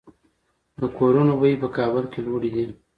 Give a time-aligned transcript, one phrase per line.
[0.81, 2.65] د کورونو بیې په کابل کې لوړې دي